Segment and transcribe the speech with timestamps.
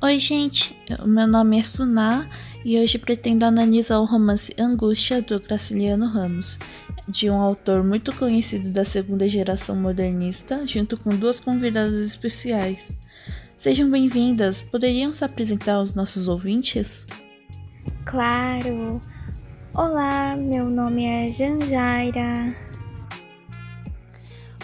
[0.00, 0.80] Oi, gente.
[1.04, 2.24] Meu nome é Suná
[2.64, 6.56] e hoje pretendo analisar o romance Angústia do Graciliano Ramos,
[7.08, 12.96] de um autor muito conhecido da segunda geração modernista, junto com duas convidadas especiais.
[13.56, 14.62] Sejam bem-vindas.
[14.62, 17.04] Poderiam se apresentar aos nossos ouvintes?
[18.04, 19.00] Claro.
[19.74, 22.54] Olá, meu nome é Janjaira.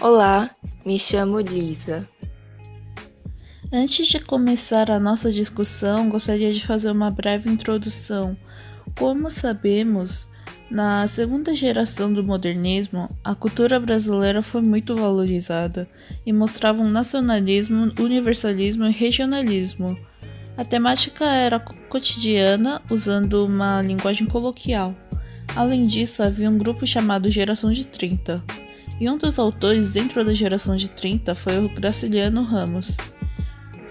[0.00, 0.48] Olá,
[0.86, 2.08] me chamo Lisa.
[3.76, 8.36] Antes de começar a nossa discussão, gostaria de fazer uma breve introdução.
[8.96, 10.28] Como sabemos,
[10.70, 15.88] na segunda geração do modernismo, a cultura brasileira foi muito valorizada
[16.24, 19.98] e mostrava um nacionalismo, universalismo e regionalismo.
[20.56, 24.94] A temática era cotidiana, usando uma linguagem coloquial.
[25.56, 28.40] Além disso, havia um grupo chamado Geração de 30,
[29.00, 32.96] e um dos autores dentro da Geração de 30 foi o Graciliano Ramos.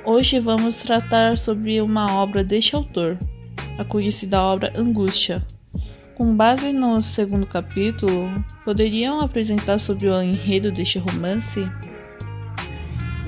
[0.06, 3.18] Hoje vamos tratar sobre uma obra deste autor,
[3.78, 5.42] a conhecida obra Angústia.
[6.16, 8.30] Com base no segundo capítulo,
[8.66, 11.62] poderiam apresentar sobre o enredo deste romance?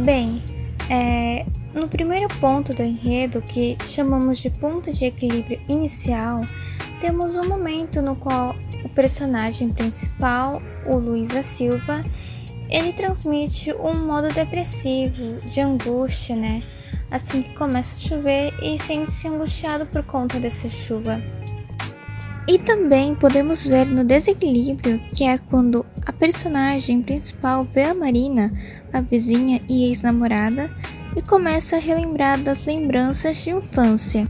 [0.04, 0.44] Bem,
[0.90, 6.42] é, no primeiro ponto do enredo, que chamamos de ponto de equilíbrio inicial,
[7.00, 12.04] temos um momento no qual o personagem principal, o Luiz da Silva,
[12.70, 16.64] ele transmite um modo depressivo, de angústia, né?
[17.12, 21.22] Assim que começa a chover e sente-se angustiado por conta dessa chuva.
[22.48, 28.54] E também podemos ver no desequilíbrio, que é quando a personagem principal vê a Marina,
[28.94, 30.70] a vizinha e ex-namorada,
[31.16, 34.28] e começa a relembrar das lembranças de infância.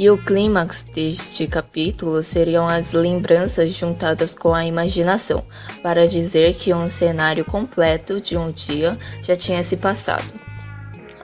[0.00, 5.44] E o clímax deste capítulo seriam as lembranças juntadas com a imaginação,
[5.82, 10.32] para dizer que um cenário completo de um dia já tinha se passado.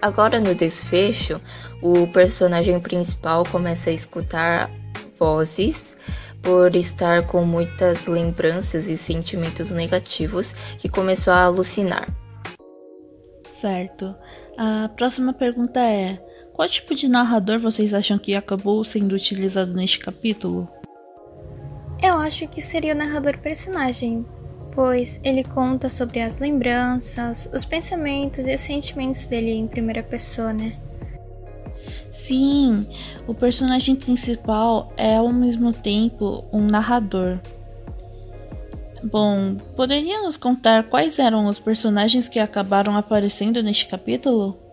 [0.03, 1.41] Agora no desfecho,
[1.81, 4.71] o personagem principal começa a escutar
[5.19, 5.97] vozes
[6.43, 12.07] por estar com muitas lembranças e sentimentos negativos que começou a alucinar.
[13.51, 14.15] Certo.
[14.59, 16.21] A próxima pergunta é:
[16.57, 20.67] qual tipo de narrador vocês acham que acabou sendo utilizado neste capítulo?
[22.03, 24.25] Eu acho que seria o narrador personagem,
[24.75, 30.55] pois ele conta sobre as lembranças, os pensamentos e os sentimentos dele em primeira pessoa,
[30.55, 30.75] né?
[32.11, 32.87] Sim,
[33.27, 37.39] o personagem principal é ao mesmo tempo um narrador.
[39.05, 44.66] Bom, poderia nos contar quais eram os personagens que acabaram aparecendo neste capítulo?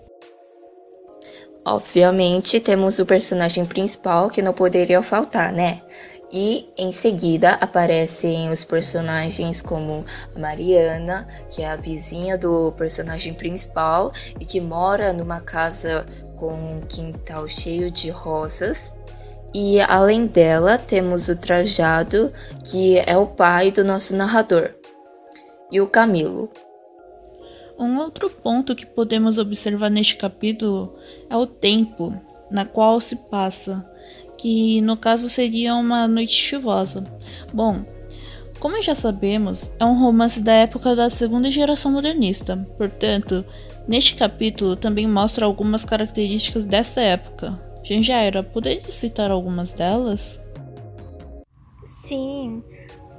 [1.65, 5.81] Obviamente, temos o personagem principal que não poderia faltar, né?
[6.29, 10.03] E em seguida aparecem os personagens como
[10.35, 16.51] a Mariana, que é a vizinha do personagem principal e que mora numa casa com
[16.51, 18.97] um quintal cheio de rosas.
[19.53, 22.33] E além dela, temos o Trajado,
[22.65, 24.71] que é o pai do nosso narrador,
[25.71, 26.49] e o Camilo,
[27.83, 30.95] um outro ponto que podemos observar neste capítulo
[31.29, 32.13] é o tempo
[32.49, 33.85] na qual se passa,
[34.37, 37.03] que no caso seria uma noite chuvosa.
[37.53, 37.83] Bom,
[38.59, 43.43] como já sabemos, é um romance da época da segunda geração modernista, portanto,
[43.87, 47.59] neste capítulo também mostra algumas características desta época.
[47.83, 50.39] Genjaira, poderia citar algumas delas?
[51.85, 52.63] Sim,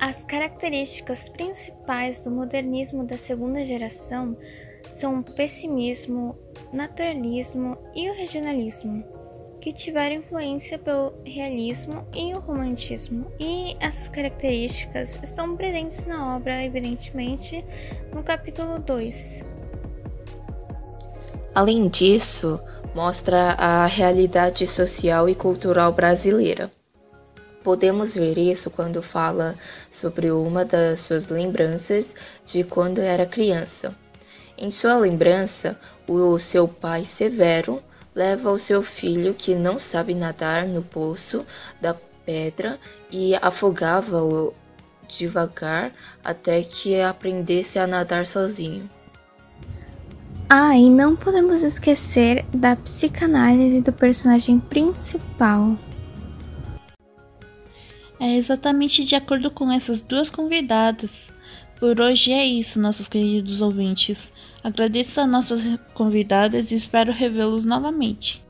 [0.04, 4.36] as características principais do modernismo da segunda geração
[4.92, 6.36] são o pessimismo,
[6.70, 9.02] naturalismo e o regionalismo,
[9.62, 16.62] que tiveram influência pelo realismo e o romantismo, e essas características estão presentes na obra,
[16.62, 17.64] evidentemente,
[18.12, 19.40] no capítulo 2.
[21.54, 22.60] Além disso,
[22.94, 26.70] mostra a realidade social e cultural brasileira.
[27.64, 29.56] Podemos ver isso quando fala
[29.90, 32.14] sobre uma das suas lembranças
[32.44, 33.94] de quando era criança.
[34.56, 37.82] Em sua lembrança, o seu pai Severo
[38.14, 41.44] leva o seu filho que não sabe nadar no poço
[41.80, 41.96] da
[42.26, 42.78] pedra
[43.10, 44.54] e afogava-o
[45.08, 45.90] devagar
[46.22, 48.88] até que aprendesse a nadar sozinho.
[50.48, 55.76] Ah, e não podemos esquecer da psicanálise do personagem principal,
[58.20, 61.32] é exatamente de acordo com essas duas convidadas.
[61.78, 64.32] Por hoje é isso, nossos queridos ouvintes.
[64.62, 65.62] Agradeço a nossas
[65.92, 68.42] convidadas e espero revê-los novamente.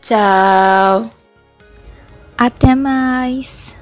[0.00, 1.10] Tchau!
[2.36, 3.74] Até mais!